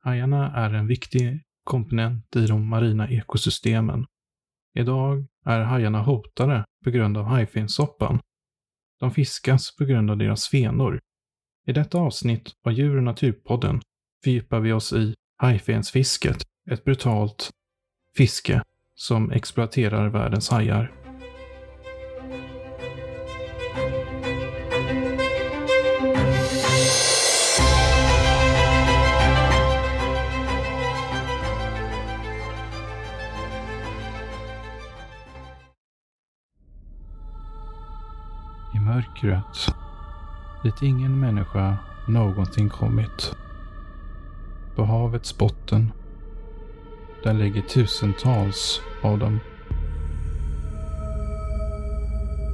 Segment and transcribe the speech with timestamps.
[0.00, 4.06] Hajarna är en viktig komponent i de marina ekosystemen.
[4.74, 8.20] Idag är hajarna hotade på grund av hajfenssoppan.
[9.00, 11.00] De fiskas på grund av deras fenor.
[11.66, 13.80] I detta avsnitt av Djur och naturpodden
[14.24, 17.50] fördjupar vi oss i hajfensfisket, ett brutalt
[18.16, 18.62] fiske
[18.94, 20.97] som exploaterar världens hajar.
[38.98, 39.74] Mörkret,
[40.62, 41.76] dit ingen människa
[42.08, 43.36] någonsin kommit.
[44.76, 45.92] På havets botten,
[47.22, 49.40] där ligger tusentals av dem.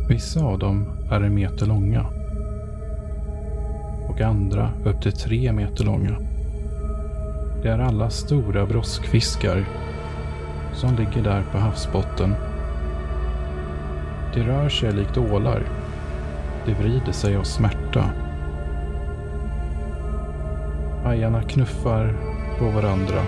[0.08, 2.06] Vissa av dem är en meter långa.
[4.08, 6.18] Och andra upp till tre meter långa.
[7.62, 9.64] Det är alla stora broskfiskar
[10.72, 12.34] som ligger där på havsbotten.
[14.34, 15.83] De rör sig likt ålar
[16.66, 18.10] det vrider sig av smärta.
[21.04, 22.14] Hajarna knuffar
[22.58, 23.22] på varandra.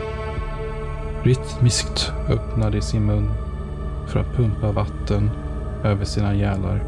[1.22, 3.30] Rytmiskt öppnar de sin mun
[4.06, 5.30] för att pumpa vatten
[5.84, 6.84] över sina gälar.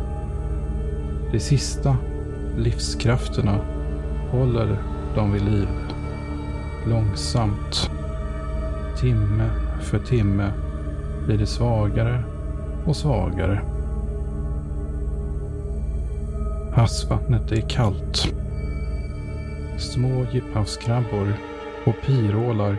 [1.32, 1.96] De sista
[2.56, 3.58] livskrafterna
[4.30, 4.82] håller
[5.14, 5.68] dem vid liv.
[6.86, 7.90] Långsamt,
[9.00, 10.50] timme för timme,
[11.26, 12.22] blir de svagare
[12.84, 13.77] och svagare.
[16.78, 18.34] Havsvattnet är kallt.
[19.78, 21.34] Små djuphavskrabbor
[21.84, 22.76] och pirålar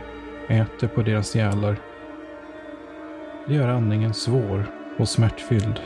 [0.47, 1.77] äter på deras gälar.
[3.47, 5.79] Det gör andningen svår och smärtfylld.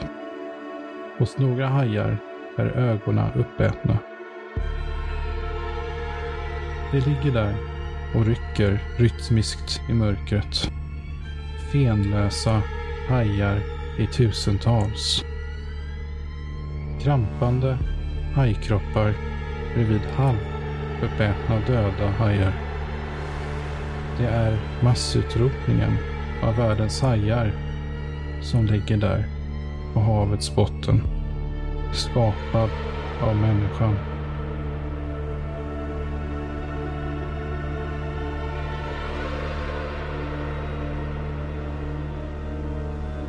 [1.19, 2.17] Hos några hajar
[2.57, 3.97] är ögonen uppätna.
[6.91, 7.55] De ligger där
[8.15, 10.71] och rycker rytmiskt i mörkret.
[11.71, 12.61] Fenlösa
[13.09, 13.59] hajar
[13.99, 15.23] i tusentals.
[17.01, 17.77] Krampande
[18.33, 19.13] hajkroppar
[19.73, 22.53] bredvid halvuppätna döda hajar.
[24.17, 25.97] Det är massutrotningen
[26.43, 27.51] av världens hajar
[28.41, 29.25] som ligger där
[29.93, 31.01] på havets botten.
[31.93, 32.69] Skapad
[33.21, 33.95] av människan.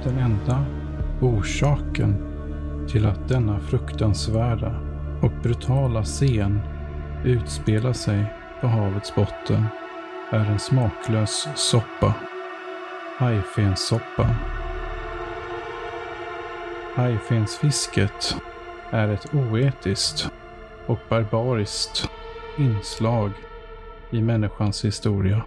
[0.04, 0.64] Den enda
[1.20, 2.16] orsaken
[2.88, 6.60] till att denna fruktansvärda och brutala scen
[7.24, 8.24] utspelar sig
[8.60, 9.66] på havets botten
[10.30, 12.14] är en smaklös soppa.
[13.18, 14.36] Hajfenssoppa.
[16.94, 18.36] Hajfensfisket
[18.90, 20.30] är ett oetiskt
[20.86, 22.08] och barbariskt
[22.58, 23.30] inslag
[24.10, 25.44] i människans historia.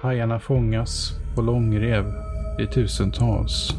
[0.00, 2.12] Hajarna fångas på långrev
[2.58, 3.74] i tusentals.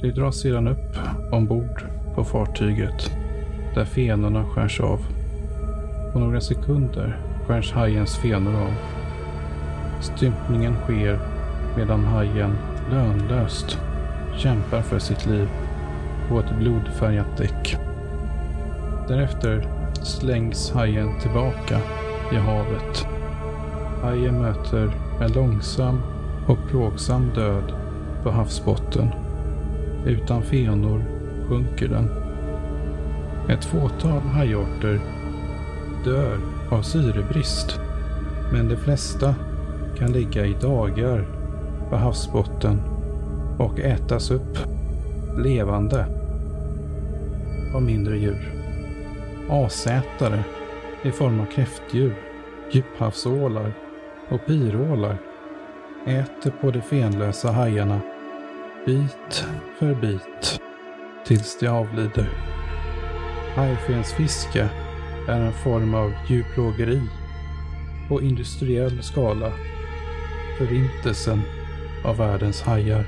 [0.00, 0.96] De dras sedan upp
[1.32, 3.16] ombord på fartyget
[3.74, 5.00] där fenorna skärs av.
[6.12, 8.72] På några sekunder skärs hajens fenor av.
[10.00, 11.18] Stympningen sker
[11.76, 12.56] medan hajen
[12.90, 13.78] lönlöst
[14.36, 15.48] kämpar för sitt liv
[16.28, 17.76] på ett blodfärgat däck.
[19.08, 19.68] Därefter
[20.02, 21.80] slängs hajen tillbaka
[22.32, 23.06] i havet.
[24.02, 26.00] Hajen möter en långsam
[26.46, 27.72] och plågsam död
[28.22, 29.08] på havsbotten.
[30.06, 31.13] Utan fenor
[31.48, 32.08] sjunker den.
[33.48, 35.00] Ett fåtal hajarter
[36.04, 36.38] dör
[36.70, 37.80] av syrebrist,
[38.52, 39.34] men de flesta
[39.98, 41.26] kan ligga i dagar
[41.90, 42.80] på havsbotten
[43.58, 44.58] och ätas upp
[45.38, 46.06] levande
[47.74, 48.52] av mindre djur.
[49.50, 50.44] Asätare
[51.02, 52.14] i form av kräftdjur,
[52.70, 53.72] djuphavsålar
[54.28, 55.18] och pyrålar
[56.06, 58.00] äter på de fenlösa hajarna
[58.86, 59.46] bit
[59.78, 60.60] för bit
[61.26, 62.28] tills de avlider.
[63.56, 64.68] Hajfensfiske
[65.28, 67.02] är en form av djurplågeri
[68.08, 69.52] på industriell skala.
[70.58, 71.42] Förintelsen
[72.04, 73.04] av världens hajar.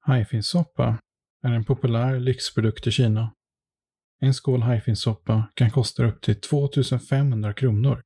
[0.00, 0.98] Hajfinssoppa
[1.42, 3.32] är en populär lyxprodukt i Kina.
[4.20, 8.02] En skål hajfinssoppa kan kosta upp till 2500 kronor.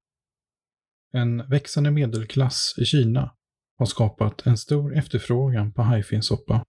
[1.13, 3.35] En växande medelklass i Kina
[3.79, 6.65] har skapat en stor efterfrågan på hajfinssoppa.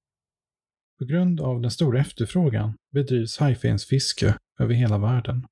[1.00, 5.46] På grund av den stora efterfrågan bedrivs hajfensfiske över hela världen.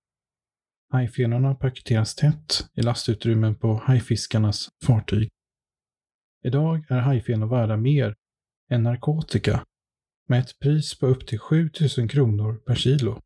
[0.92, 5.30] Hajfenorna paketeras tätt i lastutrymmen på hajfiskarnas fartyg.
[6.44, 8.16] Idag är hajfenor värda mer
[8.72, 9.64] än narkotika
[10.28, 13.22] med ett pris på upp till 7000 kronor per kilo.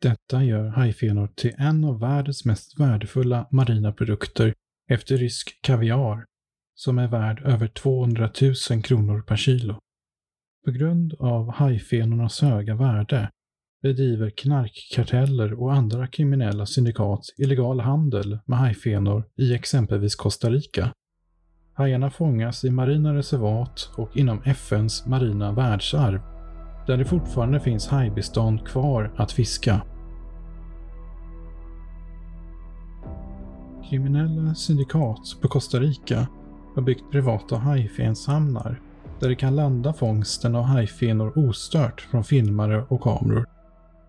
[0.00, 4.54] Detta gör hajfenor till en av världens mest värdefulla marina produkter
[4.90, 6.24] efter rysk kaviar
[6.74, 8.30] som är värd över 200
[8.70, 9.78] 000 kronor per kilo.
[10.64, 13.30] På grund av hajfenornas höga värde
[13.82, 20.92] bedriver knarkkarteller och andra kriminella syndikat illegal handel med hajfenor i exempelvis Costa Rica.
[21.74, 26.35] Hajarna fångas i marina reservat och inom FNs marina världsarv,
[26.86, 29.82] där det fortfarande finns hajbestånd kvar att fiska.
[33.90, 36.26] Kriminella syndikat på Costa Rica
[36.74, 38.80] har byggt privata hajfenshamnar
[39.20, 43.46] där det kan landa fångsten av hajfenor ostört från filmare och kameror.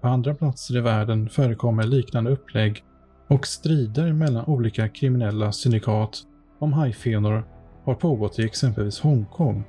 [0.02, 2.84] På andra platser i världen förekommer liknande upplägg
[3.28, 6.24] och strider mellan olika kriminella syndikat
[6.60, 7.44] om hajfenor
[7.86, 9.64] har pågått i exempelvis Hongkong.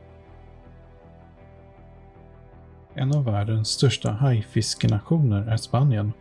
[3.00, 6.12] En av världens största hajfiskenationer är Spanien.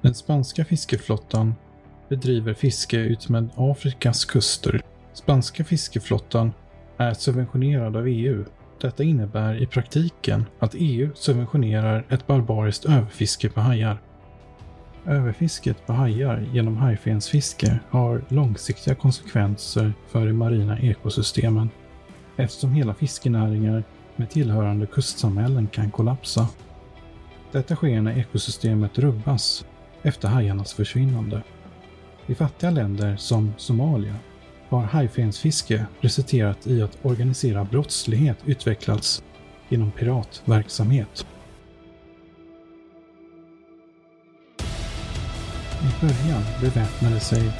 [0.00, 1.54] Den spanska fiskeflottan
[2.08, 4.80] bedriver fiske utmed Afrikas kuster.
[5.12, 6.52] Spanska fiskeflottan
[6.96, 8.44] är subventionerad av EU.
[8.80, 13.98] Detta innebär i praktiken att EU subventionerar ett barbariskt överfiske på hajar.
[15.06, 21.70] Överfisket på hajar genom hajfensfiske har långsiktiga konsekvenser för de marina ekosystemen
[22.36, 23.84] eftersom hela fiskenäringar
[24.20, 26.48] med tillhörande kustsamhällen kan kollapsa.
[27.52, 29.64] Detta sker när ekosystemet rubbas
[30.02, 31.42] efter hajarnas försvinnande.
[32.26, 34.14] I fattiga länder som Somalia
[34.68, 39.22] har hajfensfiske resulterat i att organiserad brottslighet utvecklats
[39.68, 41.26] genom piratverksamhet.
[45.80, 47.50] I början beväpnade sig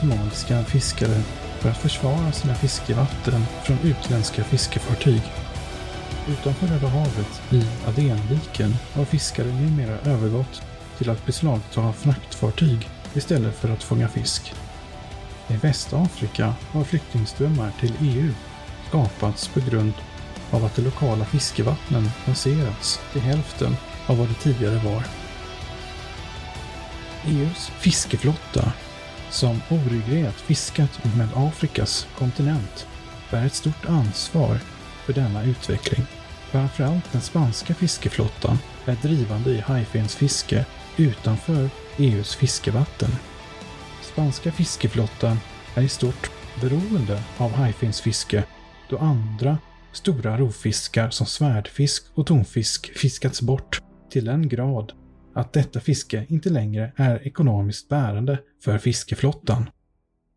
[0.00, 1.22] somaliska fiskare
[1.60, 5.22] för att försvara sina fiskevatten från utländska fiskefartyg.
[6.28, 10.62] Utanför Röda havet i Adenviken har fiskare numera övergått
[10.98, 14.54] till att beslagta fraktfartyg istället för att fånga fisk.
[15.48, 18.32] I Västafrika har flyktingströmmar till EU
[18.88, 19.92] skapats på grund
[20.50, 23.76] av att de lokala fiskevattnen raserats till hälften
[24.06, 25.02] av vad det tidigare var.
[27.26, 28.72] EUs fiskeflotta,
[29.30, 32.86] som oreglerat fiskat med Afrikas kontinent,
[33.30, 34.60] bär ett stort ansvar
[35.06, 36.06] för denna utveckling.
[36.50, 40.66] Framförallt den spanska fiskeflottan är drivande i hajfensfiske
[40.96, 43.10] utanför EUs fiskevatten.
[44.02, 45.36] Spanska fiskeflottan
[45.74, 46.30] är i stort
[46.60, 48.44] beroende av hajfensfiske
[48.90, 49.58] då andra
[49.92, 53.80] stora rovfiskar som svärdfisk och tonfisk fiskats bort
[54.10, 54.92] till den grad
[55.34, 59.70] att detta fiske inte längre är ekonomiskt bärande för fiskeflottan.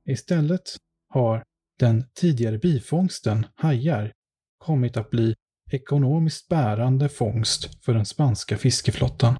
[0.06, 0.77] Istället
[1.10, 1.44] har
[1.80, 4.12] den tidigare bifångsten, hajar,
[4.59, 5.35] kommit att bli
[5.71, 9.38] ekonomiskt bärande fångst för den spanska fiskeflottan.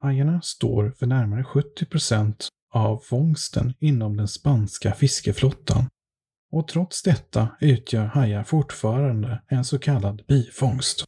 [0.00, 5.88] Hajarna står för närmare 70 procent av fångsten inom den spanska fiskeflottan.
[6.52, 11.04] Och trots detta utgör hajar fortfarande en så kallad bifångst.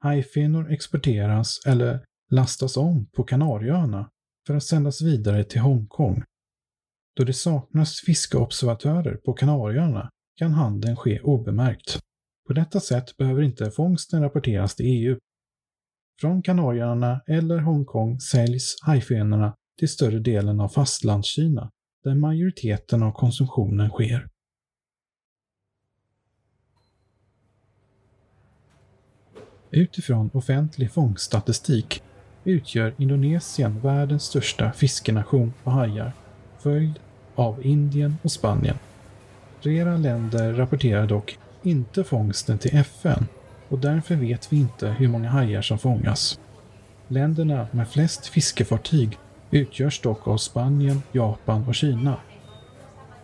[0.00, 4.10] Hajfenor exporteras eller lastas om på Kanarieöarna
[4.46, 6.22] för att sändas vidare till Hongkong.
[7.16, 12.00] Då det saknas fiskeobservatörer på Kanarieöarna kan handeln ske obemärkt.
[12.50, 15.18] På detta sätt behöver inte fångsten rapporteras till EU.
[16.20, 21.70] Från Kanarieöarna eller Hongkong säljs hajfenorna till större delen av fastlandskina,
[22.04, 24.28] där majoriteten av konsumtionen sker.
[29.70, 32.02] Utifrån offentlig fångststatistik
[32.44, 36.12] utgör Indonesien världens största fiskenation på hajar,
[36.58, 36.98] följd
[37.34, 38.76] av Indien och Spanien.
[39.60, 43.26] Flera länder rapporterar dock inte fångsten till FN
[43.68, 46.40] och därför vet vi inte hur många hajar som fångas.
[47.08, 49.18] Länderna med flest fiskefartyg
[49.50, 52.16] utgörs dock av Spanien, Japan och Kina.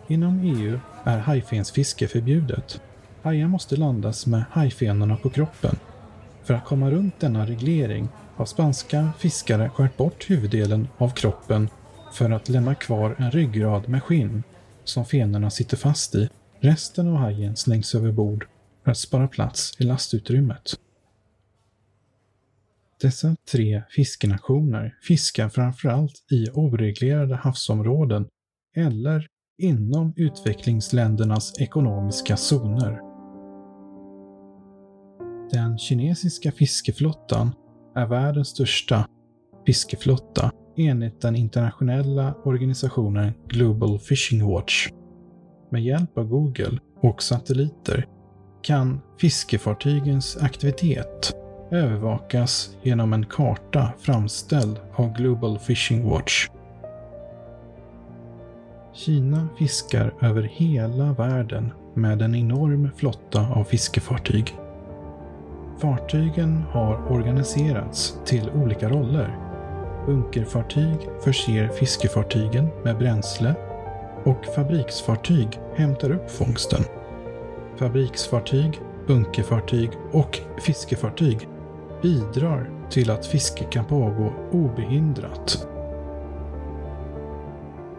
[0.08, 2.80] Inom EU är hajfensfiske förbjudet.
[3.22, 5.76] Hajar måste landas med hajfenorna på kroppen.
[6.44, 11.68] För att komma runt denna reglering har spanska fiskare skärt bort huvuddelen av kroppen
[12.12, 14.42] för att lämna kvar en ryggrad med skinn
[14.84, 16.28] som fenorna sitter fast i.
[16.60, 18.48] Resten av hajen slängs över bord
[18.84, 20.80] för att spara plats i lastutrymmet.
[23.00, 28.28] Dessa tre fiskenationer fiskar framförallt i oreglerade havsområden
[28.76, 29.26] eller
[29.58, 33.00] inom utvecklingsländernas ekonomiska zoner.
[35.50, 37.54] Den kinesiska fiskeflottan
[37.94, 39.08] är världens största
[39.66, 44.88] fiskeflotta enligt den internationella organisationen Global Fishing Watch.
[45.68, 48.06] Med hjälp av Google och satelliter
[48.62, 51.36] kan fiskefartygens aktivitet
[51.70, 56.48] övervakas genom en karta framställd av Global Fishing Watch.
[58.92, 64.54] Kina fiskar över hela världen med en enorm flotta av fiskefartyg.
[65.78, 69.38] Fartygen har organiserats till olika roller.
[70.06, 73.54] Bunkerfartyg förser fiskefartygen med bränsle
[74.26, 76.84] och fabriksfartyg hämtar upp fångsten.
[77.76, 81.48] Fabriksfartyg, bunkerfartyg och fiskefartyg
[82.02, 85.68] bidrar till att fiske kan pågå obehindrat.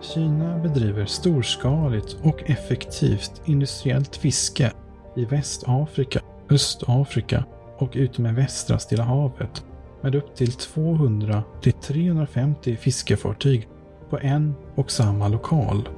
[0.02, 4.72] Kina bedriver storskaligt och effektivt industriellt fiske
[5.16, 6.20] i Västafrika,
[6.50, 7.44] Östafrika
[7.78, 9.66] och utmed västra Stilla havet
[10.02, 13.68] med upp till 200 till 350 fiskefartyg
[14.10, 15.90] på en och samma lokal.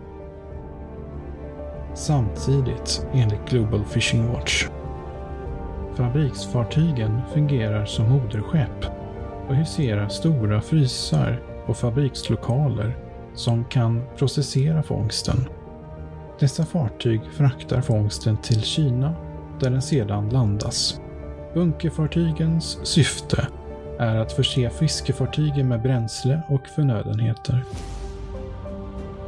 [1.99, 4.67] Samtidigt, enligt Global Fishing Watch.
[5.95, 8.85] Fabriksfartygen fungerar som moderskepp
[9.47, 12.97] och huserar stora frysar och fabrikslokaler
[13.33, 15.45] som kan processera fångsten.
[16.39, 19.13] Dessa fartyg fraktar fångsten till Kina
[19.59, 21.01] där den sedan landas.
[21.53, 23.47] Bunkerfartygens syfte
[23.99, 27.63] är att förse fiskefartygen med bränsle och förnödenheter.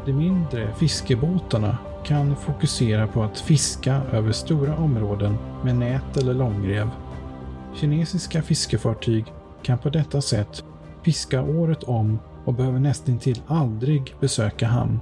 [0.06, 6.90] De mindre fiskebåtarna kan fokusera på att fiska över stora områden med nät eller långrev.
[7.76, 9.26] Kinesiska fiskefartyg
[9.64, 10.64] kan på detta sätt
[11.04, 15.00] fiska året om och behöver nästintill aldrig besöka hamn.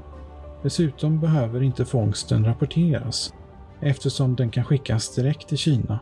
[0.63, 3.33] Dessutom behöver inte fångsten rapporteras
[3.81, 5.99] eftersom den kan skickas direkt till Kina.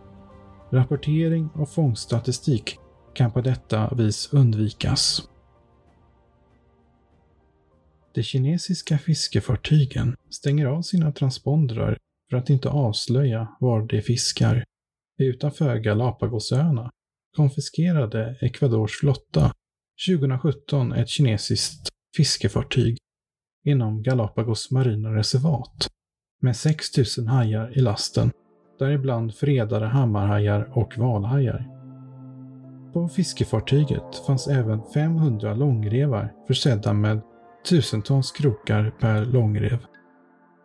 [0.69, 2.79] Rapportering och fångststatistik
[3.13, 5.23] kan på detta vis undvikas.
[8.17, 11.97] De kinesiska fiskefartygen stänger av sina transpondrar
[12.29, 14.63] för att inte avslöja var de fiskar.
[15.19, 16.91] Utanför Galapagosöarna
[17.35, 19.51] konfiskerade Ecuadors flotta
[20.09, 22.97] 2017 ett kinesiskt fiskefartyg
[23.65, 25.87] inom Galapagos marina reservat
[26.41, 28.31] med 6 000 hajar i lasten,
[28.79, 31.67] däribland fredade hammarhajar och valhajar.
[32.93, 37.21] På fiskefartyget fanns även 500 långrevar försedda med
[37.69, 39.77] tusentals krokar per långrev.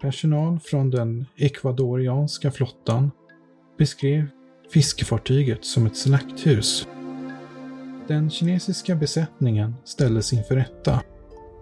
[0.00, 3.10] Personal från den ekvadorianska flottan
[3.78, 4.26] beskrev
[4.72, 6.88] fiskefartyget som ett slakthus.
[8.08, 11.02] Den kinesiska besättningen ställdes inför rätta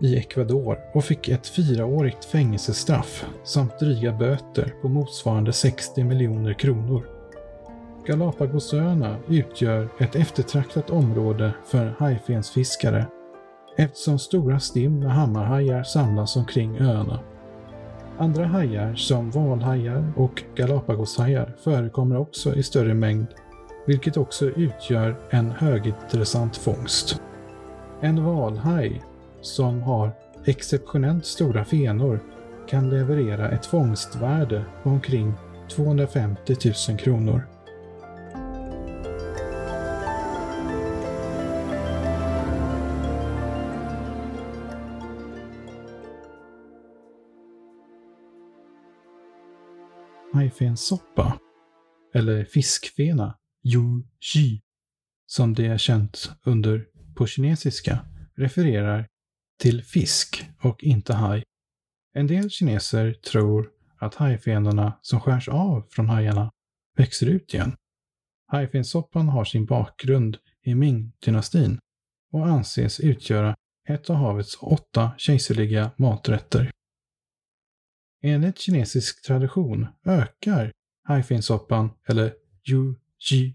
[0.00, 7.06] i Ecuador och fick ett fyraårigt fängelsestraff samt dryga böter på motsvarande 60 miljoner kronor.
[8.06, 13.06] Galapagosöarna utgör ett eftertraktat område för hajfensfiskare
[13.76, 17.20] eftersom stora stim med hammarhajar samlas omkring öarna.
[18.18, 23.26] Andra hajar som valhajar och galapagoshajar förekommer också i större mängd,
[23.86, 27.22] vilket också utgör en högintressant fångst.
[28.00, 29.02] En valhaj
[29.40, 30.12] som har
[30.44, 32.20] exceptionellt stora fenor
[32.68, 35.32] kan leverera ett fångstvärde på omkring
[35.70, 36.56] 250
[36.88, 37.42] 000 kronor.
[50.50, 51.38] Hajfenssoppa,
[52.14, 54.02] eller fiskfena, yu
[54.34, 54.60] ji,
[55.26, 57.98] som det är känt under på kinesiska,
[58.36, 59.06] refererar
[59.60, 61.42] till fisk och inte haj.
[62.14, 66.50] En del kineser tror att hajfenorna som skärs av från hajarna
[66.96, 67.76] växer ut igen.
[68.46, 71.78] Hajfensoppan har sin bakgrund i Ming-dynastin
[72.32, 73.54] och anses utgöra
[73.88, 76.70] ett av havets åtta kejserliga maträtter.
[78.22, 80.72] Enligt kinesisk tradition ökar
[81.04, 82.34] haifinsoppan, eller
[82.70, 82.94] yu
[83.30, 83.54] ji,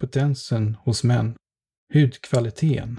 [0.00, 1.36] potensen hos män,
[1.94, 2.98] hudkvaliteten.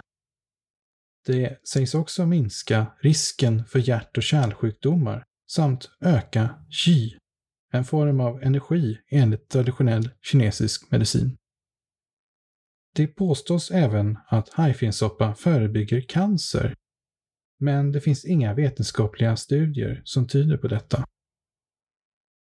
[1.26, 7.18] Det sägs också minska risken för hjärt och kärlsjukdomar samt öka qi,
[7.72, 11.38] en form av energi enligt traditionell kinesisk medicin.
[12.96, 16.76] Det påstås även att hajfinsoppa förebygger cancer
[17.60, 21.06] men det finns inga vetenskapliga studier som tyder på detta.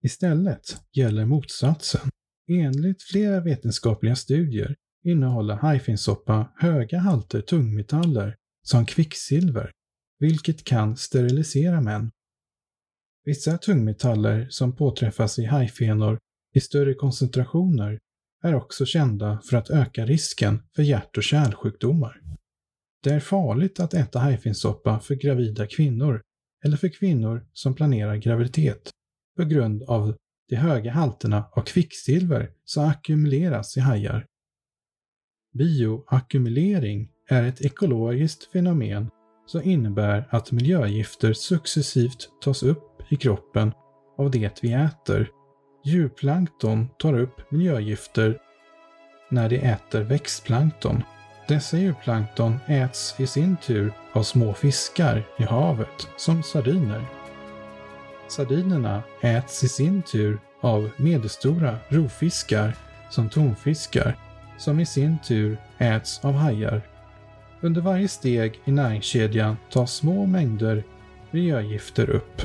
[0.04, 2.10] Istället gäller motsatsen.
[2.52, 9.72] Enligt flera vetenskapliga studier innehåller hajfinsoppa höga halter tungmetaller som kvicksilver,
[10.20, 12.12] vilket kan sterilisera män.
[13.24, 16.20] Vissa tungmetaller som påträffas i hajfenor
[16.56, 18.00] i större koncentrationer
[18.44, 22.22] är också kända för att öka risken för hjärt och kärlsjukdomar.
[23.06, 26.22] Det är farligt att äta hajfenssoppa för gravida kvinnor
[26.64, 28.90] eller för kvinnor som planerar graviditet
[29.38, 30.16] på grund av
[30.50, 34.26] de höga halterna av kvicksilver som ackumuleras i hajar.
[35.54, 39.10] Bioackumulering är ett ekologiskt fenomen
[39.46, 43.72] som innebär att miljögifter successivt tas upp i kroppen
[44.18, 45.30] av det vi äter.
[45.84, 48.38] Djurplankton tar upp miljögifter
[49.32, 51.04] när de äter växtplankton.
[51.48, 57.06] Dessa djurplankton äts i sin tur av små fiskar i havet, som sardiner.
[58.28, 62.76] Sardinerna äts i sin tur av medelstora rovfiskar,
[63.10, 64.18] som tonfiskar,
[64.58, 66.82] som i sin tur äts av hajar.
[67.62, 70.84] Under varje steg i näringskedjan tas små mängder
[71.32, 72.42] miljögifter upp.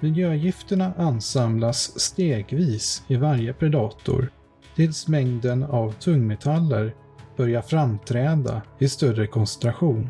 [0.00, 4.28] Miljögifterna ansamlas stegvis i varje predator
[4.76, 6.94] tills mängden av tungmetaller
[7.36, 10.08] börjar framträda i större koncentration.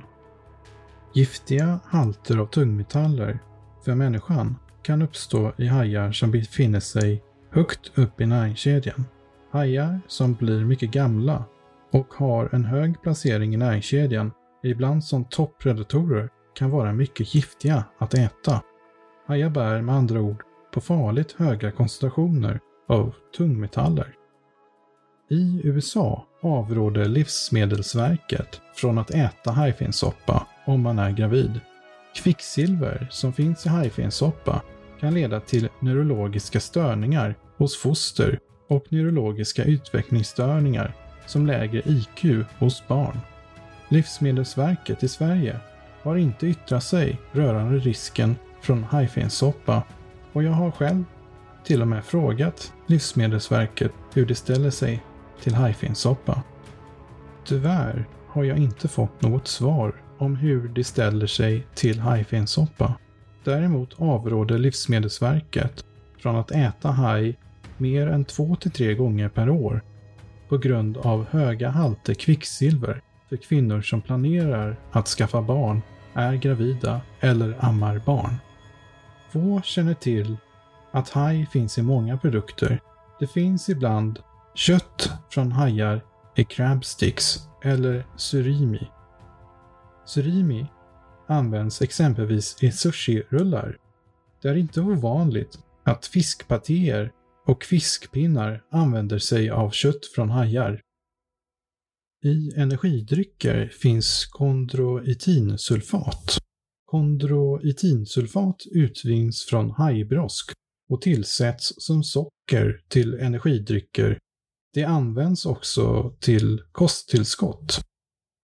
[1.13, 3.39] Giftiga halter av tungmetaller
[3.85, 9.05] för människan kan uppstå i hajar som befinner sig högt upp i näringskedjan.
[9.51, 11.45] Hajar som blir mycket gamla
[11.93, 18.15] och har en hög placering i näringskedjan, ibland som toppredatorer, kan vara mycket giftiga att
[18.15, 18.63] äta.
[19.27, 20.43] Hajar bär med andra ord
[20.75, 24.15] på farligt höga koncentrationer av tungmetaller.
[25.29, 31.61] I USA avråder Livsmedelsverket från att äta hajfinsoppa om man är gravid.
[32.17, 34.63] Kvicksilver som finns i hajfinsoppa
[35.01, 38.39] kan leda till neurologiska störningar hos foster
[38.69, 40.95] och neurologiska utvecklingsstörningar
[41.27, 43.19] som lägre IQ hos barn.
[43.89, 45.61] Livsmedelsverket i Sverige
[46.03, 49.83] har inte yttrat sig rörande risken från hajfinsoppa
[50.33, 51.05] och jag har själv
[51.65, 55.03] till och med frågat Livsmedelsverket hur de ställer sig
[55.43, 56.43] till hajfinsoppa.
[57.45, 62.95] Tyvärr har jag inte fått något svar om hur de ställer sig till hajfinsoppa.
[63.45, 65.85] Däremot avråder Livsmedelsverket
[66.19, 67.39] från att äta haj
[67.79, 69.83] mer än 2-3 gånger per år
[70.49, 75.83] på grund av höga halter kvicksilver för kvinnor som planerar att skaffa barn,
[76.15, 78.37] är gravida eller ammar barn.
[79.33, 80.37] Få känner till
[80.91, 82.81] att haj finns i många produkter.
[83.21, 84.19] Det finns ibland
[84.55, 86.05] kött från hajar
[86.37, 88.89] är crabsticks eller surimi.
[90.07, 90.67] Surimi
[91.29, 93.77] används exempelvis i sushi-rullar.
[94.43, 97.13] Det är inte ovanligt att fiskpatéer
[97.47, 100.81] och fiskpinnar använder sig av kött från hajar.
[102.25, 106.39] I energidrycker finns kondroitinsulfat.
[106.85, 110.53] Kondroitinsulfat utvinns från hajbrosk
[110.89, 114.19] och tillsätts som socker till energidrycker.
[114.75, 117.81] Det används också till kosttillskott.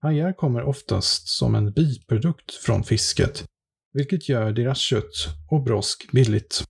[0.02, 3.44] Hajar kommer oftast som en biprodukt från fisket,
[3.92, 6.64] vilket gör deras kött och brosk billigt.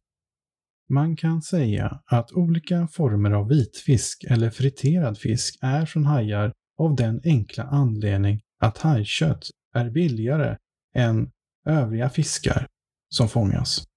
[0.88, 6.96] Man kan säga att olika former av vitfisk eller friterad fisk är från hajar av
[6.96, 10.56] den enkla anledning att hajkött är billigare
[10.94, 11.30] än
[11.66, 12.66] övriga fiskar
[13.08, 13.89] som fångas.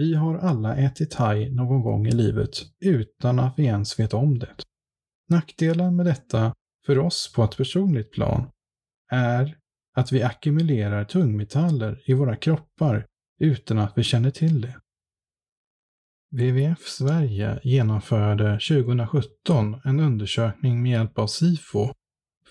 [0.00, 2.50] Vi har alla ätit haj någon gång i livet
[2.84, 4.54] utan att vi ens vet om det.
[5.28, 6.54] Nackdelen med detta
[6.86, 8.50] för oss på ett personligt plan
[9.10, 9.56] är
[9.96, 13.06] att vi ackumulerar tungmetaller i våra kroppar
[13.40, 14.80] utan att vi känner till det.
[16.32, 21.92] WWF Sverige genomförde 2017 en undersökning med hjälp av SIFO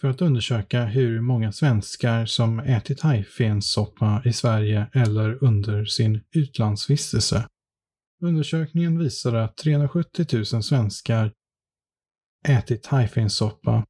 [0.02, 7.48] för att undersöka hur många svenskar som ätit hajfenssoppa i Sverige eller under sin utlandsvistelse.
[8.22, 11.34] Undersökningen visade att 370 000 svenskar
[12.48, 13.86] ätit hajfenssoppa,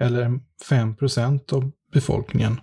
[0.00, 2.60] eller 5 procent av befolkningen.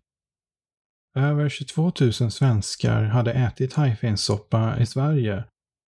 [1.15, 5.43] Över 22 000 svenskar hade ätit hajfenssoppa i Sverige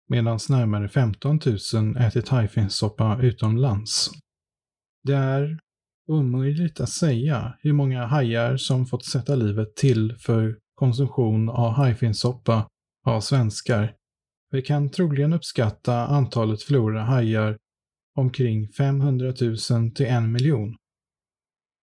[0.10, 1.40] medan närmare 15
[1.74, 4.12] 000 ätit hajfenssoppa utomlands.
[5.04, 5.60] Det är
[6.08, 12.68] omöjligt att säga hur många hajar som fått sätta livet till för konsumtion av hajfinsoppa
[13.06, 13.94] av svenskar.
[14.52, 17.58] Vi kan troligen uppskatta antalet förlorade hajar
[18.16, 20.76] omkring 500 000 till en miljon.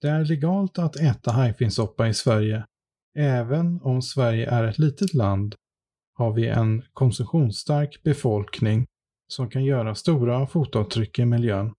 [0.02, 2.66] Det är legalt att äta hajfinsoppa i Sverige.
[3.18, 5.56] Även om Sverige är ett litet land
[6.14, 8.86] har vi en konsumtionsstark befolkning
[9.28, 11.74] som kan göra stora fotavtryck i miljön.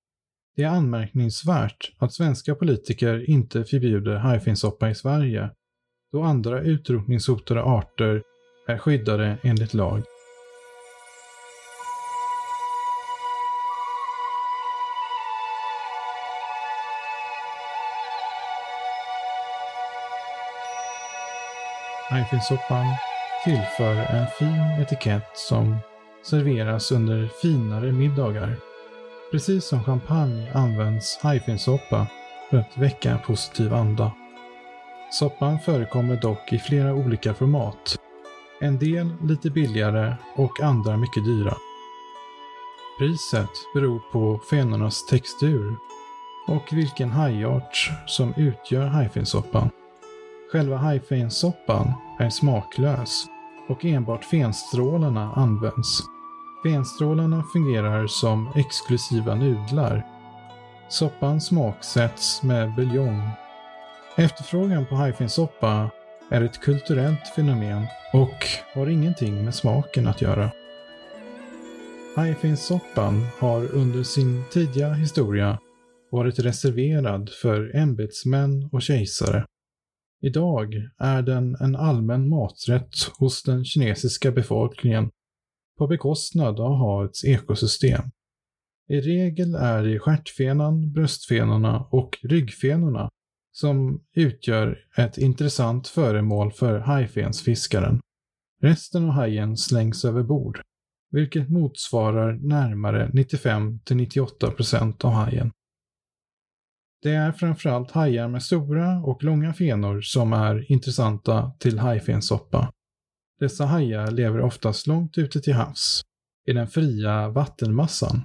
[0.61, 5.51] Det är anmärkningsvärt att svenska politiker inte förbjuder hajfenssoppa i Sverige,
[6.12, 8.23] då andra utrotningshotade arter
[8.68, 10.03] är skyddade enligt lag.
[22.11, 22.87] Hajfenssoppan
[23.44, 25.77] tillför en fin etikett som
[26.25, 28.69] serveras under finare middagar.
[29.31, 32.07] Precis som champagne används hajfinsoppa
[32.51, 34.12] för att väcka en positiv anda.
[35.12, 37.97] Soppan förekommer dock i flera olika format.
[38.61, 41.55] En del lite billigare och andra mycket dyra.
[42.99, 45.77] Priset beror på fenornas textur
[46.47, 49.71] och vilken hajart som utgör hajfinsoppan.
[50.53, 53.27] Själva hajfinsoppan är smaklös
[53.69, 56.03] och enbart fenstrålarna används.
[56.62, 60.07] Benstrålarna fungerar som exklusiva nudlar.
[60.88, 63.31] Soppan smaksätts med buljong.
[64.16, 65.90] Efterfrågan på hajfinsoppa
[66.31, 68.35] är ett kulturellt fenomen och
[68.75, 70.51] har ingenting med smaken att göra.
[72.16, 75.59] Hajfinsoppan har under sin tidiga historia
[76.11, 79.44] varit reserverad för ämbetsmän och kejsare.
[80.23, 85.11] Idag är den en allmän maträtt hos den kinesiska befolkningen
[85.81, 88.03] på bekostnad av havets ekosystem.
[88.88, 93.09] I regel är det stjärtfenan, bröstfenorna och ryggfenorna
[93.53, 98.01] som utgör ett intressant föremål för hajfensfiskaren.
[98.62, 100.61] Resten av hajen slängs över bord,
[101.11, 105.51] vilket motsvarar närmare 95-98% av hajen.
[107.03, 112.73] Det är framförallt hajar med stora och långa fenor som är intressanta till hajfensoppa.
[113.40, 116.03] Dessa hajar lever oftast långt ute till havs,
[116.46, 118.24] i den fria vattenmassan.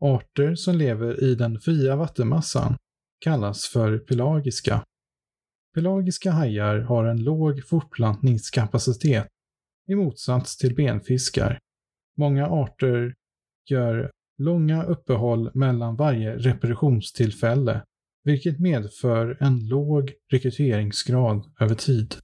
[0.00, 2.76] Arter som lever i den fria vattenmassan
[3.24, 4.84] kallas för pelagiska.
[5.74, 9.26] Pelagiska hajar har en låg fortplantningskapacitet
[9.88, 11.58] i motsats till benfiskar.
[12.16, 13.14] Många arter
[13.70, 17.82] gör långa uppehåll mellan varje reproduktionstillfälle
[18.24, 22.14] vilket medför en låg rekryteringsgrad över tid.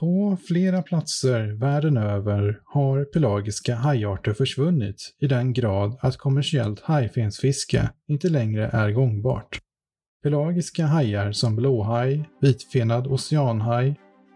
[0.00, 7.90] På flera platser världen över har pelagiska hajarter försvunnit i den grad att kommersiellt hajfensfiske
[8.08, 9.58] inte längre är gångbart.
[10.22, 13.94] Pelagiska hajar som blåhaj, vitfenad oceanhaj,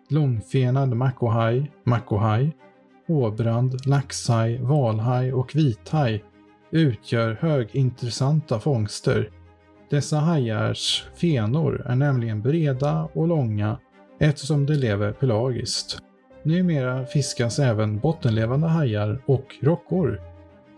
[0.08, 2.56] långfenad makohaj, makohaj,
[3.08, 6.24] åbrand, laxhaj, valhaj och vithaj
[6.70, 9.30] utgör högintressanta fångster
[9.92, 13.78] dessa hajars fenor är nämligen breda och långa
[14.22, 15.98] eftersom de lever pelagiskt.
[16.42, 20.20] Numera fiskas även bottenlevande hajar och rockor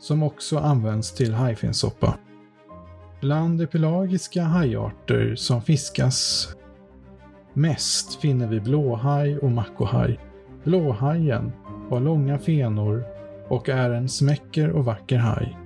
[0.01, 2.19] som också används till hajfinsoppa.
[3.21, 6.49] Bland de pelagiska hajarter som fiskas
[7.53, 10.19] mest finner vi blåhaj och makohaj.
[10.65, 11.53] Blåhajen
[11.91, 13.05] har långa fenor
[13.49, 15.59] och är en smäcker och vacker haj.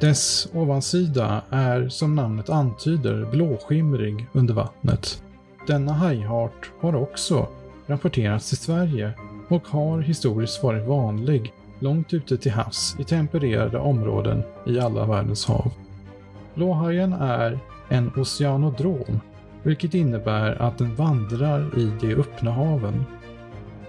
[0.00, 5.23] Dess ovansida är som namnet antyder blåskimrig under vattnet.
[5.66, 7.48] Denna hajart har också
[7.86, 9.12] rapporterats i Sverige
[9.48, 15.46] och har historiskt varit vanlig långt ute till havs i tempererade områden i alla världens
[15.46, 15.72] hav.
[16.54, 19.20] Blåhajen är en oceanodrom,
[19.62, 23.04] vilket innebär att den vandrar i de öppna haven.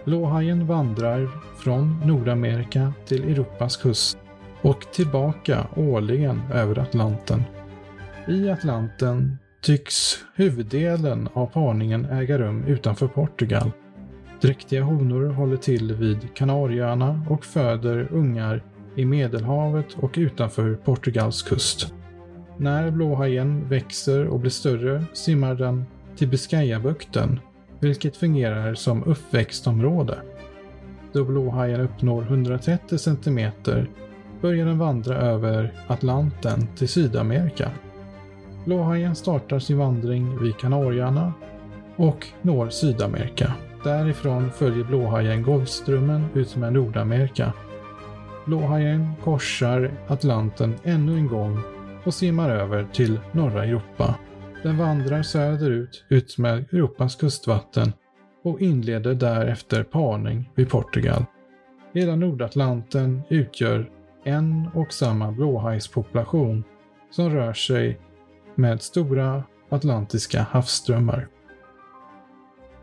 [0.05, 4.17] Blåhajen vandrar från Nordamerika till Europas kust
[4.61, 7.43] och tillbaka årligen över Atlanten.
[8.27, 13.71] I Atlanten tycks huvuddelen av parningen äga rum utanför Portugal.
[14.41, 18.63] Dräktiga honor håller till vid Kanarieöarna och föder ungar
[18.95, 21.93] i Medelhavet och utanför Portugals kust.
[22.57, 25.85] När blåhajen växer och blir större simmar den
[26.17, 27.39] till Biscayabukten,
[27.79, 30.17] vilket fungerar som uppväxtområde.
[31.13, 33.51] Då blåhajen uppnår 130 cm
[34.41, 37.71] börjar den vandra över Atlanten till Sydamerika.
[38.65, 41.33] Blåhajen startar sin vandring vid Kanarieöarna
[41.95, 43.53] och når Sydamerika.
[43.83, 47.53] Därifrån följer blåhajen Golfströmmen utmed Nordamerika.
[48.45, 51.59] Blåhajen korsar Atlanten ännu en gång
[52.05, 54.15] och simmar över till norra Europa.
[54.63, 57.93] Den vandrar söderut ut med Europas kustvatten
[58.43, 61.25] och inleder därefter parning vid Portugal.
[61.93, 63.89] Hela Nordatlanten utgör
[64.23, 66.63] en och samma blåhajspopulation
[67.11, 67.99] som rör sig
[68.55, 71.27] med stora atlantiska havsströmmar.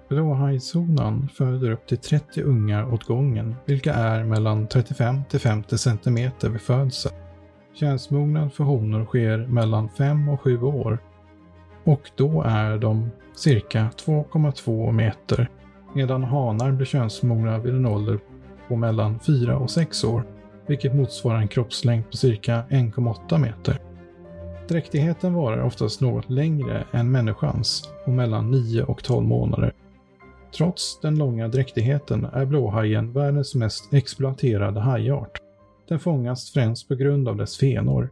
[0.08, 6.30] Blåhajshonan föder upp till 30 ungar åt gången, vilka är mellan 35 till 50 cm
[6.42, 7.14] vid födseln.
[7.74, 10.98] Könsmognad för honor sker mellan 5 och 7 år
[11.84, 15.50] och då är de cirka 2,2 meter
[15.94, 18.18] medan hanar blir könsmogna vid en ålder
[18.68, 20.24] på mellan 4 och 6 år
[20.66, 23.91] vilket motsvarar en kroppslängd på cirka 1,8 meter.
[24.68, 29.72] Dräktigheten varar oftast något längre än människans och mellan 9 och 12 månader.
[30.56, 35.38] Trots den långa dräktigheten är blåhajen världens mest exploaterade hajart.
[35.88, 38.10] Den fångas främst på grund av dess fenor.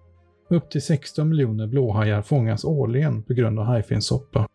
[0.51, 4.49] Upp till 16 miljoner blåhajar fångas årligen på grund av hajfenssoppa.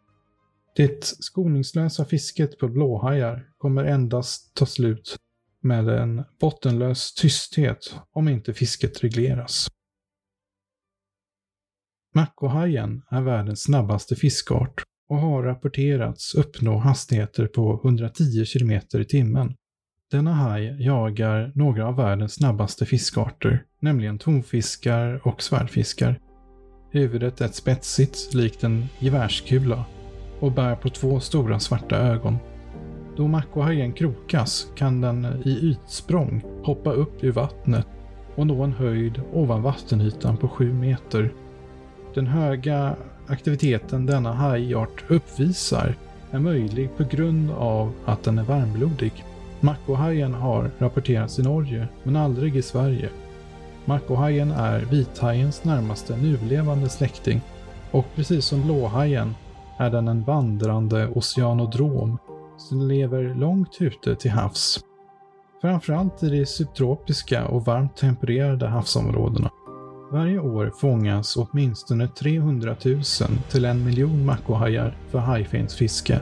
[0.75, 5.17] Det skoningslösa fisket på blåhajar kommer endast ta slut
[5.61, 9.67] med en bottenlös tysthet om inte fisket regleras.
[12.15, 19.53] Makohajen är världens snabbaste fiskart och har rapporterats uppnå hastigheter på 110 km i timmen.
[20.11, 26.19] Denna haj jagar några av världens snabbaste fiskarter, nämligen tonfiskar och svärdfiskar.
[26.91, 29.85] Huvudet är spetsigt likt en gevärskula
[30.39, 32.37] och bär på två stora svarta ögon.
[33.17, 37.87] Då Makohajen krokas kan den i ytsprång hoppa upp ur vattnet
[38.35, 41.33] och nå en höjd ovan vattenytan på 7 meter.
[42.15, 42.95] Den höga
[43.27, 45.95] aktiviteten denna hajart uppvisar
[46.31, 49.25] är möjlig på grund av att den är varmblodig.
[49.59, 53.09] Makohajen har rapporterats i Norge, men aldrig i Sverige.
[53.85, 57.41] Makohajen är vithajens närmaste nulevande släkting
[57.91, 59.35] och precis som blåhajen
[59.77, 62.17] är den en vandrande oceanodrom
[62.57, 64.79] som lever långt ute till havs.
[65.61, 69.51] Framförallt i de subtropiska och varmt tempererade havsområdena.
[70.09, 73.03] Varje år fångas åtminstone 300 000
[73.49, 76.21] till en miljon mackohajar för hajfensfiske,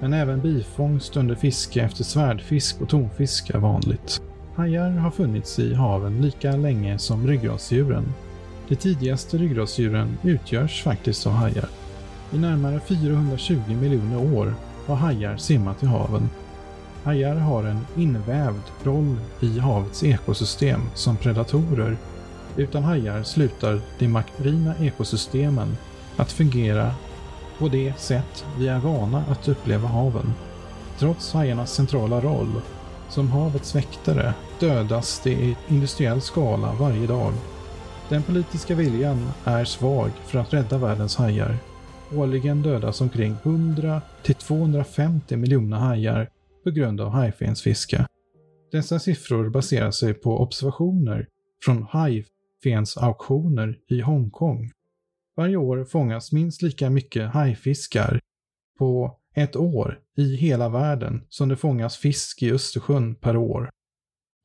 [0.00, 4.22] men även bifångst under fiske efter svärdfisk och tonfisk är vanligt.
[4.54, 8.04] Hajar har funnits i haven lika länge som ryggradsdjuren.
[8.68, 11.68] De tidigaste ryggradsdjuren utgörs faktiskt av hajar.
[12.32, 14.54] I närmare 420 miljoner år
[14.86, 16.28] har hajar simmat i haven.
[17.04, 21.96] Hajar har en invävd roll i havets ekosystem som predatorer
[22.56, 25.76] utan hajar slutar de marina ekosystemen
[26.16, 26.94] att fungera
[27.58, 30.32] på det sätt vi är vana att uppleva haven.
[30.98, 32.60] Trots hajarnas centrala roll
[33.08, 37.32] som havets väktare dödas de i industriell skala varje dag.
[38.08, 41.56] Den politiska viljan är svag för att rädda världens hajar.
[42.14, 46.28] Årligen dödas omkring 100 till 250 miljoner hajar
[46.64, 48.06] på grund av hajfensfiske.
[48.72, 51.26] Dessa siffror baserar sig på observationer
[51.64, 52.26] från haj
[52.96, 54.70] auktioner i Hongkong.
[55.36, 58.20] Varje år fångas minst lika mycket hajfiskar
[58.78, 63.70] på ett år i hela världen som det fångas fisk i Östersjön per år.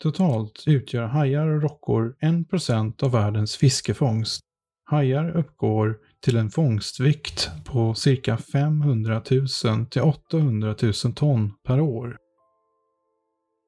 [0.03, 4.39] Totalt utgör hajar och rockor 1% av världens fiskefångst.
[4.85, 12.17] Hajar uppgår till en fångstvikt på cirka 500 000 till 800 000 ton per år.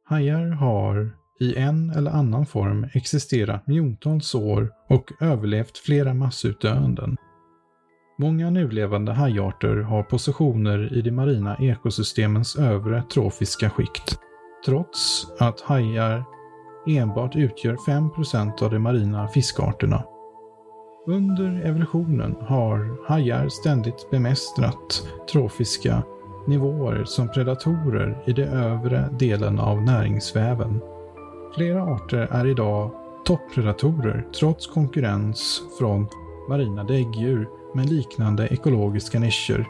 [0.04, 7.18] Hajar har i en eller annan form existerat miljontals år och överlevt flera massutdöenden.
[8.20, 14.18] Många nulevande hajarter har positioner i de marina ekosystemens övre trofiska skikt,
[14.66, 16.24] trots att hajar
[16.88, 20.04] enbart utgör 5% av de marina fiskarterna.
[21.08, 26.04] Under evolutionen har hajar ständigt bemästrat trofiska
[26.48, 30.82] nivåer som predatorer i den övre delen av näringsväven.
[31.56, 32.92] Flera arter är idag
[33.26, 36.08] toppredatorer trots konkurrens från
[36.50, 39.66] marina däggdjur med liknande ekologiska nischer.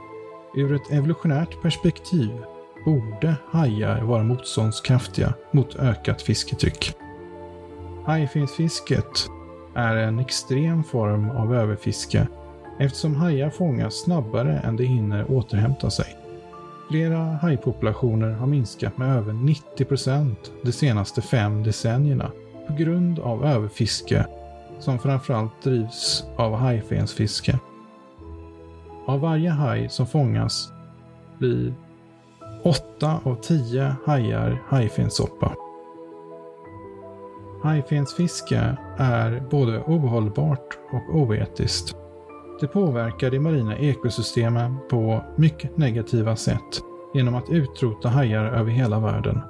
[0.56, 2.32] Ur ett evolutionärt perspektiv
[2.86, 6.96] borde hajar vara motståndskraftiga mot ökat fisketryck.
[8.06, 9.30] Hajfinsfisket
[9.76, 12.28] är en extrem form av överfiske
[12.80, 16.21] eftersom hajar fångas snabbare än de hinner återhämta sig.
[16.92, 22.32] Flera hajpopulationer har minskat med över 90 procent de senaste fem decennierna
[22.68, 24.26] på grund av överfiske
[24.80, 27.60] som framförallt drivs av hajfensfiske.
[29.06, 30.72] Av varje haj som fångas
[31.38, 31.74] blir
[32.64, 35.56] 8 av 10 hajar hajfenssoppa.
[37.64, 42.01] Hajfensfiske är både ohållbart och oetiskt.
[42.62, 46.82] Det påverkar de marina ekosystemen på mycket negativa sätt
[47.14, 49.42] genom att utrota hajar över hela världen.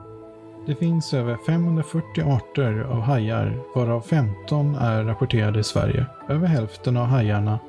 [0.65, 6.06] Det finns över 540 arter av hajar varav 15 är rapporterade i Sverige.
[6.30, 7.60] Över hälften av hajarna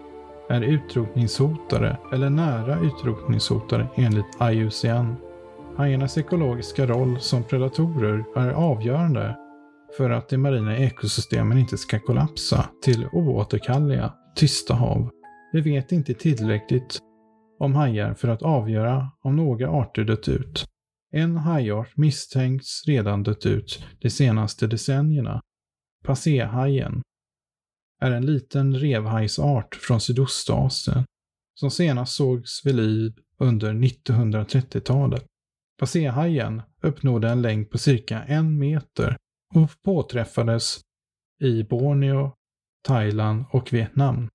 [0.49, 5.15] är utrotningshotade eller nära utrotningshotade enligt IUCN.
[5.77, 9.37] Hajarnas ekologiska roll som predatorer är avgörande
[9.97, 15.11] för att de marina ekosystemen inte ska kollapsa till oåterkalleliga, tysta hav.
[15.53, 16.99] Vi vet inte tillräckligt
[17.59, 20.67] om hajar för att avgöra om några arter dött ut.
[21.15, 25.41] En hajart misstänks redan dött ut de senaste decennierna.
[26.05, 27.03] Passéhajen
[28.01, 31.05] är en liten revhajsart från Sydostasien
[31.55, 35.27] som senast sågs vid liv under 1930-talet.
[35.79, 39.17] Passéhajen uppnådde en längd på cirka en meter
[39.55, 40.81] och påträffades
[41.41, 42.33] i Borneo,
[42.85, 44.29] Thailand och Vietnam.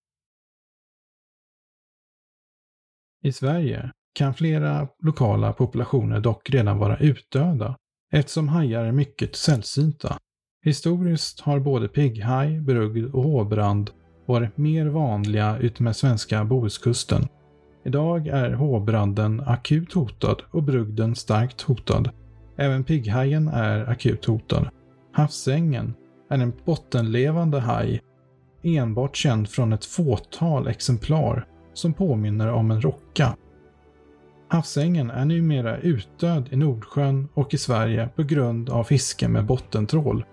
[3.28, 7.76] I Sverige kan flera lokala populationer dock redan vara utdöda
[8.13, 10.18] eftersom hajar är mycket sällsynta.
[10.66, 13.90] Historiskt har både pigghaj, brugd och håbrand
[14.26, 17.28] varit mer vanliga utmed svenska Bohuskusten.
[17.86, 22.10] Idag är håbranden akut hotad och brugden starkt hotad.
[22.58, 24.70] Även pigghajen är akut hotad.
[25.12, 25.94] Havsängen
[26.30, 28.02] är en bottenlevande haj,
[28.63, 33.36] enbart känd från ett fåtal exemplar som påminner om en rocka.
[34.48, 40.26] Havsängen är numera utdöd i Nordsjön och i Sverige på grund av fiske med bottentrål.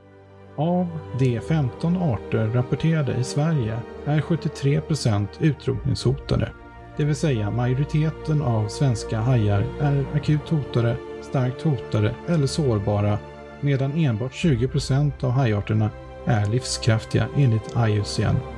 [0.56, 0.86] Av
[1.18, 6.52] de 15 arter rapporterade i Sverige är 73% utrotningshotade.
[6.96, 13.18] Det vill säga majoriteten av svenska hajar är akut hotade, starkt hotade eller sårbara
[13.60, 15.90] medan enbart 20% av hajarterna
[16.26, 18.53] är livskraftiga enligt IUCN.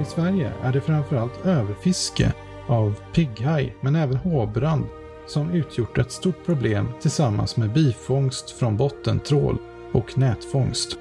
[0.00, 2.32] I Sverige är det framförallt överfiske
[2.66, 4.86] av pigghaj men även håbrand
[5.26, 9.58] som utgjort ett stort problem tillsammans med bifångst från bottentrål
[9.92, 10.98] och nätfångst.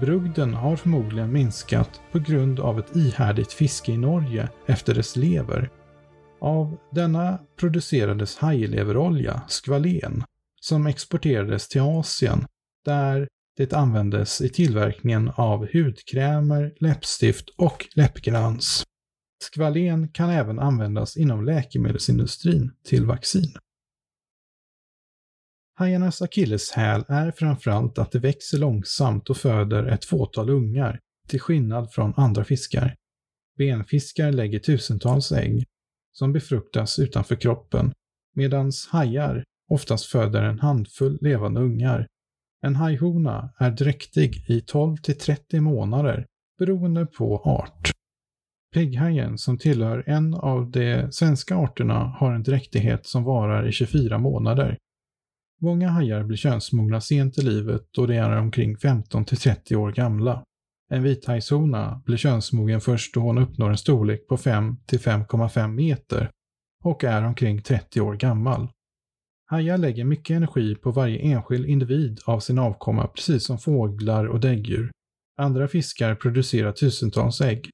[0.00, 5.70] Brugden har förmodligen minskat på grund av ett ihärdigt fiske i Norge efter dess lever.
[6.40, 10.24] Av denna producerades hajleverolja, skvalen,
[10.60, 12.46] som exporterades till Asien
[12.84, 18.84] där det användes i tillverkningen av hudkrämer, läppstift och läppglans.
[19.44, 23.54] Skvalen kan även användas inom läkemedelsindustrin till vaccin.
[25.74, 31.92] Hajarnas akilleshäl är framförallt att de växer långsamt och föder ett fåtal ungar, till skillnad
[31.92, 32.94] från andra fiskar.
[33.58, 35.64] Benfiskar lägger tusentals ägg,
[36.12, 37.92] som befruktas utanför kroppen,
[38.34, 42.06] medan hajar oftast föder en handfull levande ungar.
[42.66, 46.26] En hajhona är dräktig i 12 till 30 månader,
[46.58, 47.90] beroende på art.
[48.74, 54.18] Pigghajen, som tillhör en av de svenska arterna, har en dräktighet som varar i 24
[54.18, 54.78] månader.
[55.60, 59.92] Många hajar blir könsmogna sent i livet då de är omkring 15 till 30 år
[59.92, 60.44] gamla.
[60.90, 66.30] En vithajshona blir könsmogen först då hon uppnår en storlek på 5 till 5,5 meter
[66.84, 68.68] och är omkring 30 år gammal.
[69.50, 74.40] Hajar lägger mycket energi på varje enskild individ av sin avkomma precis som fåglar och
[74.40, 74.90] däggdjur.
[75.36, 77.70] Andra fiskar producerar tusentals ägg.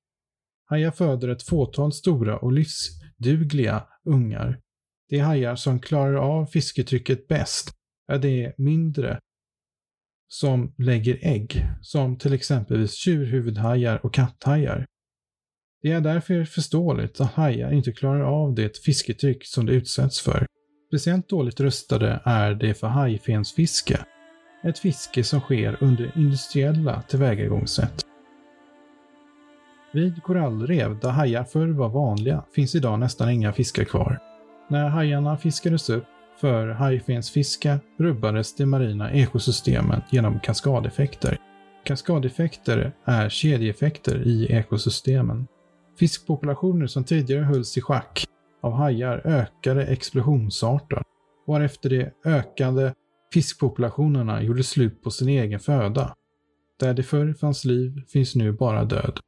[0.65, 4.61] Hajar föder ett fåtal stora och livsdugliga ungar.
[5.09, 7.73] De hajar som klarar av fisketrycket bäst
[8.13, 9.21] är de mindre
[10.29, 14.87] som lägger ägg, som till exempelvis tjurhuvudhajar och katthajar.
[15.83, 20.47] Det är därför förståeligt att hajar inte klarar av det fisketryck som de utsätts för.
[20.95, 24.05] Speciellt dåligt rustade är de för hajfensfiske,
[24.65, 28.03] ett fiske som sker under industriella tillvägagångssätt.
[29.93, 34.19] Vid korallrev där hajar förr var vanliga finns idag nästan inga fiskar kvar.
[34.69, 36.05] När hajarna fiskades upp
[36.41, 41.39] för hajfensfiske rubbades de marina ekosystemen genom kaskadeffekter.
[41.85, 45.47] Kaskadeffekter är kedjeeffekter i ekosystemen.
[45.99, 48.24] Fiskpopulationer som tidigare hölls i schack
[48.65, 51.03] av hajar ökade explosionsartat,
[51.47, 52.93] varefter de ökande
[53.33, 56.15] fiskpopulationerna gjorde slut på sin egen föda.
[56.81, 59.21] Där det förr fanns liv finns nu bara död.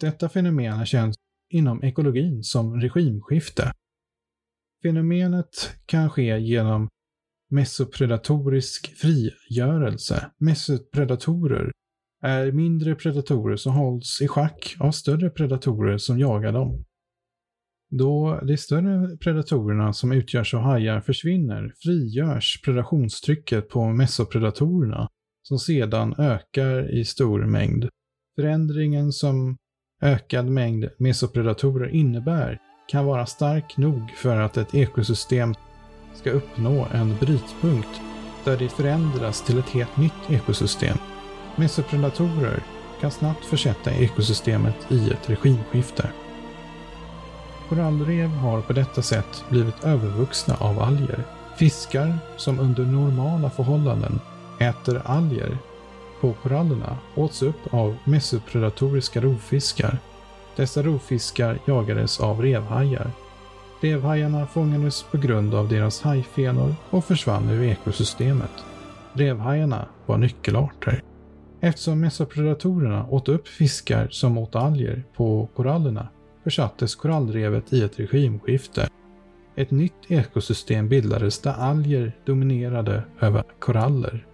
[0.00, 1.16] Detta fenomen känns
[1.50, 3.72] inom ekologin som regimskifte.
[4.82, 6.88] Fenomenet kan ske genom
[7.50, 10.30] mesopredatorisk frigörelse.
[10.38, 11.72] Mesopredatorer
[12.22, 16.84] är mindre predatorer som hålls i schack av större predatorer som jagar dem.
[17.90, 25.08] Då de större predatorerna som utgörs av hajar försvinner frigörs predationstrycket på mesopredatorerna
[25.42, 27.88] som sedan ökar i stor mängd.
[28.40, 29.56] Förändringen som
[30.02, 35.54] ökad mängd mesopredatorer innebär kan vara stark nog för att ett ekosystem
[36.14, 38.00] ska uppnå en brytpunkt
[38.44, 40.96] där det förändras till ett helt nytt ekosystem.
[41.56, 42.62] Mesopredatorer
[43.00, 46.10] kan snabbt försätta ekosystemet i ett regimskifte.
[47.68, 51.24] Korallrev har på detta sätt blivit övervuxna av alger.
[51.56, 54.20] Fiskar som under normala förhållanden
[54.58, 55.58] äter alger
[56.20, 59.98] på korallerna åts upp av mesopredatoriska rovfiskar.
[60.56, 63.10] Dessa rovfiskar jagades av revhajar.
[63.80, 68.52] Revhajarna fångades på grund av deras hajfenor och försvann ur ekosystemet.
[69.12, 71.02] Revhajarna var nyckelarter.
[71.60, 76.08] Eftersom mesopredatorerna åt upp fiskar som åt alger på korallerna
[76.46, 78.88] försattes korallrevet i ett regimskifte.
[79.56, 84.26] Ett nytt ekosystem bildades där alger dominerade över koraller.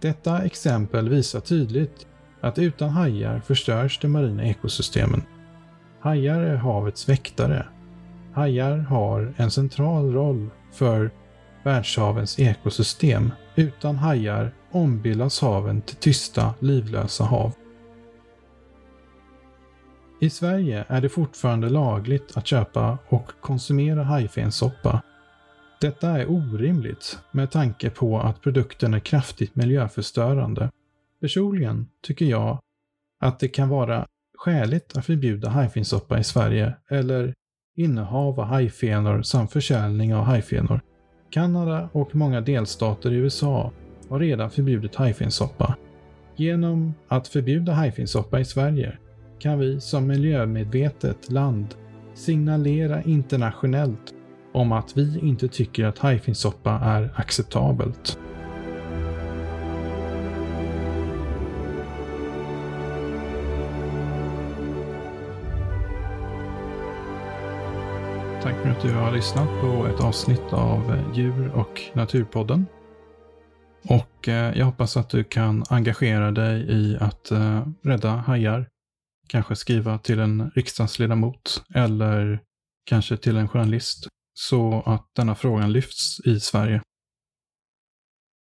[0.00, 2.06] Detta exempel visar tydligt
[2.40, 5.22] att utan hajar förstörs de marina ekosystemen.
[6.00, 7.66] Hajar är havets väktare.
[8.32, 11.10] Hajar har en central roll för
[11.64, 13.32] världshavens ekosystem.
[13.54, 17.52] Utan hajar ombildas haven till tysta, livlösa hav.
[20.24, 25.02] I Sverige är det fortfarande lagligt att köpa och konsumera hajfenssoppa.
[25.80, 30.70] Detta är orimligt med tanke på att produkten är kraftigt miljöförstörande.
[31.20, 32.58] Personligen tycker jag
[33.20, 34.06] att det kan vara
[34.38, 37.34] skäligt att förbjuda hajfenssoppa i Sverige eller
[37.76, 40.80] innehav av hajfenor samt försäljning av hajfenor.
[41.30, 43.72] Kanada och många delstater i USA
[44.08, 45.76] har redan förbjudit hajfenssoppa.
[46.36, 48.98] Genom att förbjuda hajfenssoppa i Sverige
[49.44, 51.74] kan vi som miljömedvetet land
[52.14, 54.14] signalera internationellt
[54.52, 58.18] om att vi inte tycker att hajfinsoppa är acceptabelt.
[68.42, 72.66] Tack för att du har lyssnat på ett avsnitt av Djur och naturpodden.
[73.88, 78.73] Och eh, jag hoppas att du kan engagera dig i att eh, rädda hajar.
[79.26, 82.40] Kanske skriva till en riksdagsledamot eller
[82.84, 86.82] kanske till en journalist så att denna frågan lyfts i Sverige.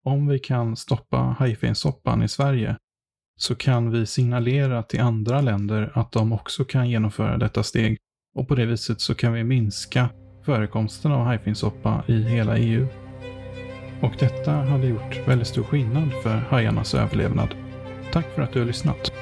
[0.05, 2.77] Om vi kan stoppa hajfensoppan i Sverige
[3.37, 7.99] så kan vi signalera till andra länder att de också kan genomföra detta steg
[8.35, 10.11] och på det viset så kan vi minska
[10.45, 12.87] förekomsten av hajfensoppa i hela EU.
[14.03, 17.55] Och detta hade gjort väldigt stor skillnad för hajarnas överlevnad.
[18.13, 19.13] Tack för att du har lyssnat.